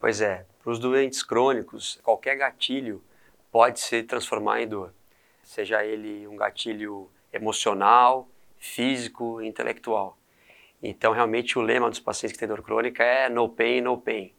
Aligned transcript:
Pois 0.00 0.20
é, 0.20 0.46
para 0.62 0.70
os 0.70 0.78
doentes 0.78 1.22
crônicos, 1.24 1.98
qualquer 2.04 2.36
gatilho 2.36 3.02
pode 3.50 3.80
se 3.80 4.02
transformar 4.04 4.62
em 4.62 4.68
dor, 4.68 4.94
seja 5.42 5.84
ele 5.84 6.26
um 6.28 6.36
gatilho 6.36 7.10
emocional, 7.32 8.28
físico, 8.58 9.42
intelectual. 9.42 10.16
Então, 10.80 11.12
realmente, 11.12 11.58
o 11.58 11.62
lema 11.62 11.90
dos 11.90 11.98
pacientes 11.98 12.32
que 12.32 12.38
têm 12.38 12.46
dor 12.46 12.62
crônica 12.62 13.02
é 13.02 13.28
no 13.28 13.48
pain, 13.48 13.80
no 13.80 13.98
pain. 13.98 14.32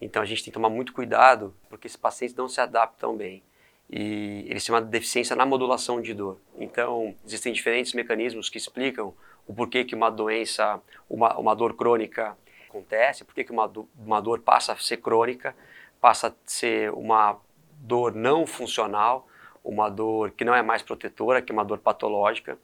Então, 0.00 0.22
a 0.22 0.24
gente 0.24 0.42
tem 0.42 0.50
que 0.50 0.54
tomar 0.54 0.70
muito 0.70 0.94
cuidado, 0.94 1.54
porque 1.68 1.86
esses 1.86 1.96
pacientes 1.96 2.34
não 2.34 2.48
se 2.48 2.60
adaptam 2.60 3.14
bem. 3.14 3.42
E 3.90 4.46
eles 4.48 4.64
têm 4.64 4.74
uma 4.74 4.80
deficiência 4.80 5.36
na 5.36 5.44
modulação 5.44 6.00
de 6.00 6.14
dor. 6.14 6.40
Então, 6.56 7.14
existem 7.26 7.52
diferentes 7.52 7.92
mecanismos 7.92 8.48
que 8.48 8.56
explicam 8.56 9.14
o 9.46 9.52
porquê 9.52 9.84
que 9.84 9.94
uma 9.94 10.10
doença, 10.10 10.80
uma, 11.08 11.36
uma 11.38 11.54
dor 11.54 11.76
crônica 11.76 12.34
acontece, 12.74 13.24
porquê 13.24 13.44
que 13.44 13.52
uma, 13.52 13.70
uma 13.96 14.20
dor 14.20 14.40
passa 14.40 14.72
a 14.72 14.76
ser 14.76 14.96
crônica, 14.96 15.54
passa 16.00 16.28
a 16.28 16.32
ser 16.44 16.90
uma 16.92 17.38
dor 17.76 18.14
não 18.14 18.46
funcional, 18.46 19.28
uma 19.62 19.88
dor 19.88 20.32
que 20.32 20.44
não 20.44 20.54
é 20.54 20.62
mais 20.62 20.82
protetora, 20.82 21.40
que 21.40 21.52
é 21.52 21.54
uma 21.54 21.64
dor 21.64 21.78
patológica. 21.78 22.58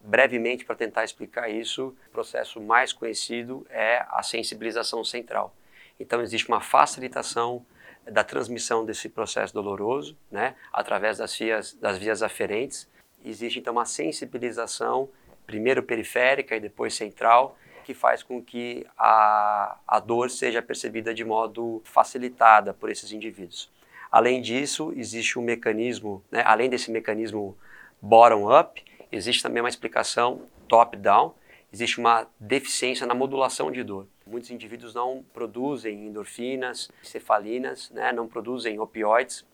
Brevemente, 0.00 0.64
para 0.64 0.74
tentar 0.74 1.04
explicar 1.04 1.48
isso, 1.48 1.96
o 2.08 2.10
processo 2.10 2.60
mais 2.60 2.92
conhecido 2.92 3.66
é 3.70 4.04
a 4.10 4.22
sensibilização 4.22 5.02
central. 5.04 5.54
Então, 5.98 6.20
existe 6.20 6.48
uma 6.48 6.60
facilitação 6.60 7.64
da 8.04 8.22
transmissão 8.22 8.84
desse 8.84 9.08
processo 9.08 9.54
doloroso, 9.54 10.14
né, 10.30 10.54
através 10.70 11.16
das 11.16 11.38
vias, 11.38 11.72
das 11.72 11.96
vias 11.96 12.22
aferentes. 12.22 12.86
Existe, 13.24 13.60
então, 13.60 13.72
uma 13.72 13.86
sensibilização, 13.86 15.08
primeiro 15.46 15.82
periférica 15.82 16.54
e 16.54 16.60
depois 16.60 16.92
central, 16.92 17.56
que 17.84 17.94
faz 17.94 18.22
com 18.22 18.42
que 18.42 18.86
a, 18.98 19.78
a 19.86 20.00
dor 20.00 20.30
seja 20.30 20.60
percebida 20.60 21.14
de 21.14 21.24
modo 21.24 21.80
facilitada 21.84 22.74
por 22.74 22.90
esses 22.90 23.12
indivíduos. 23.12 23.70
Além 24.10 24.40
disso, 24.40 24.92
existe 24.96 25.38
um 25.38 25.42
mecanismo, 25.42 26.24
né, 26.30 26.42
além 26.46 26.70
desse 26.70 26.90
mecanismo 26.90 27.56
bottom-up, 28.00 28.82
existe 29.12 29.42
também 29.42 29.62
uma 29.62 29.68
explicação 29.68 30.42
top-down, 30.66 31.34
existe 31.72 31.98
uma 31.98 32.26
deficiência 32.38 33.06
na 33.06 33.14
modulação 33.14 33.70
de 33.70 33.82
dor. 33.82 34.06
Muitos 34.26 34.50
indivíduos 34.50 34.94
não 34.94 35.24
produzem 35.32 36.06
endorfinas, 36.06 36.90
cefalinas, 37.02 37.90
né, 37.90 38.12
não 38.12 38.26
produzem 38.26 38.78
opioides, 38.78 39.44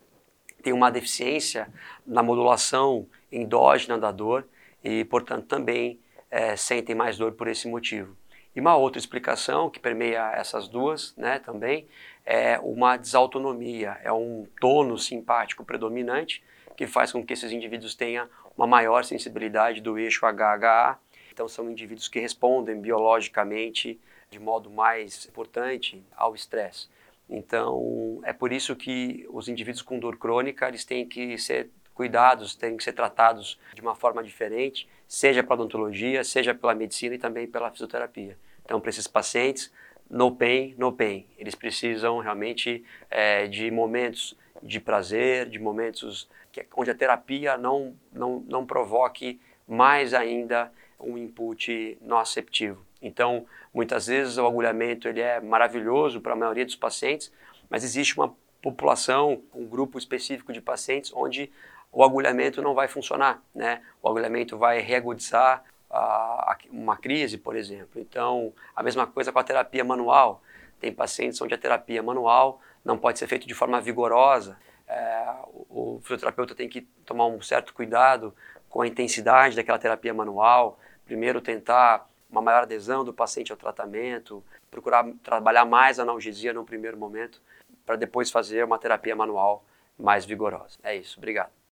tem 0.63 0.73
uma 0.73 0.91
deficiência 0.91 1.69
na 2.07 2.23
modulação 2.23 3.07
endógena 3.33 3.99
da 3.99 4.13
dor 4.13 4.47
e, 4.85 5.05
portanto, 5.05 5.47
também 5.47 5.99
é, 6.31 6.57
sentem 6.57 6.95
mais 6.95 7.19
dor 7.19 7.33
por 7.33 7.49
esse 7.49 7.69
motivo. 7.69 8.17
E 8.55 8.61
uma 8.61 8.77
outra 8.77 8.99
explicação 8.99 9.71
que 9.71 9.79
permeia 9.79 10.33
essas 10.33 10.69
duas 10.69 11.15
né, 11.17 11.39
também 11.39 11.87
é 12.25 12.59
uma 12.59 12.97
desautonomia, 12.97 13.99
é 14.03 14.13
um 14.13 14.47
tono 14.61 14.99
simpático 14.99 15.65
predominante 15.65 16.43
que 16.77 16.87
faz 16.87 17.13
com 17.13 17.25
que 17.25 17.33
esses 17.33 17.53
indivíduos 17.53 17.95
tenham 17.95 18.29
uma 18.57 18.67
maior 18.67 19.05
sensibilidade 19.05 19.81
do 19.81 19.99
eixo 19.99 20.27
HHA. 20.27 20.99
Então, 21.33 21.47
são 21.47 21.71
indivíduos 21.71 22.09
que 22.09 22.19
respondem 22.19 22.81
biologicamente 22.81 24.01
de 24.31 24.39
modo 24.39 24.71
mais 24.71 25.27
importante 25.27 26.03
ao 26.17 26.35
estresse. 26.35 26.89
Então, 27.29 28.21
é 28.25 28.33
por 28.33 28.53
isso 28.53 28.75
que 28.75 29.27
os 29.31 29.49
indivíduos 29.49 29.83
com 29.83 29.99
dor 29.99 30.17
crônica 30.17 30.67
eles 30.67 30.85
têm 30.85 31.07
que 31.07 31.39
ser 31.39 31.71
cuidados, 32.01 32.55
têm 32.55 32.79
que 32.79 32.83
ser 32.83 32.95
tratados 32.95 33.61
de 33.75 33.83
uma 33.83 33.95
forma 33.95 34.23
diferente, 34.23 34.89
seja 35.07 35.43
pela 35.43 35.57
odontologia, 35.57 36.25
seja 36.25 36.55
pela 36.55 36.75
medicina 36.75 37.15
e 37.15 37.19
também 37.19 37.47
pela 37.47 37.71
fisioterapia. 37.71 38.39
Então, 38.65 38.81
para 38.81 38.89
esses 38.89 39.07
pacientes, 39.07 39.71
no 40.09 40.35
pain, 40.35 40.75
no 40.79 40.95
pain. 40.95 41.27
Eles 41.37 41.55
precisam 41.55 42.19
realmente 42.19 42.83
é, 43.11 43.47
de 43.47 43.71
momentos 43.71 44.35
de 44.63 44.81
prazer, 44.81 45.51
de 45.51 45.59
momentos 45.59 46.27
que, 46.51 46.65
onde 46.75 46.91
a 46.91 46.95
terapia 46.95 47.59
não, 47.59 47.95
não, 48.11 48.43
não 48.49 48.65
provoque 48.65 49.39
mais 49.69 50.15
ainda 50.15 50.73
um 50.99 51.19
input 51.19 51.99
noceptivo. 52.01 52.83
Então, 53.03 53.45
muitas 53.75 54.07
vezes 54.07 54.39
o 54.39 54.47
agulhamento 54.47 55.07
ele 55.07 55.21
é 55.21 55.39
maravilhoso 55.39 56.19
para 56.23 56.33
a 56.33 56.37
maioria 56.37 56.65
dos 56.65 56.77
pacientes, 56.77 57.31
mas 57.69 57.85
existe 57.85 58.19
uma 58.19 58.35
população, 58.63 59.43
um 59.55 59.67
grupo 59.67 59.99
específico 59.99 60.53
de 60.53 60.61
pacientes 60.61 61.13
onde 61.15 61.51
o 61.93 62.05
agulhamento 62.05 62.63
não 62.63 62.75
vai 62.75 62.89
funcionar, 62.89 63.43
né? 63.55 63.83
O 64.03 64.09
agulhamento 64.09 64.57
vai 64.57 64.81
reagudizar 64.81 65.65
a, 65.91 66.53
a, 66.53 66.59
uma 66.71 66.97
crise, 66.97 67.37
por 67.37 67.57
exemplo. 67.57 68.01
Então, 68.01 68.53
a 68.75 68.83
mesma 68.83 69.07
coisa 69.07 69.33
com 69.33 69.39
a 69.39 69.45
terapia 69.45 69.85
manual. 69.85 70.43
Tem 70.79 70.93
pacientes 70.93 71.41
onde 71.43 71.53
a 71.53 71.59
terapia 71.59 72.03
manual 72.03 72.61
não 72.85 72.97
pode 72.97 73.19
ser 73.19 73.27
feita 73.27 73.47
de 73.47 73.55
forma 73.55 73.81
vigorosa. 73.81 74.57
É, 74.87 75.35
o, 75.69 75.97
o 75.97 76.01
fisioterapeuta 76.03 76.55
tem 76.55 76.69
que 76.69 76.83
tomar 77.05 77.27
um 77.27 77.43
certo 77.43 77.75
cuidado 77.75 78.35
com 78.69 78.81
a 78.83 78.87
intensidade 78.87 79.57
daquela 79.57 79.79
terapia 79.79 80.15
manual. 80.15 80.79
Primeiro, 81.05 81.41
tentar 81.41 82.09
uma 82.31 82.41
maior 82.41 82.63
adesão 82.63 83.05
do 83.05 83.13
paciente 83.13 83.51
ao 83.51 83.59
tratamento, 83.59 84.43
procurar 84.71 85.05
trabalhar 85.23 85.65
mais 85.65 85.99
analgesia 85.99 86.53
no 86.53 86.65
primeiro 86.65 86.97
momento, 86.97 87.43
para 87.85 87.97
depois 87.97 88.31
fazer 88.31 88.65
uma 88.65 88.79
terapia 88.79 89.15
manual 89.15 89.65
mais 89.99 90.25
vigorosa. 90.25 90.79
É 90.83 90.97
isso. 90.97 91.19
Obrigado. 91.19 91.60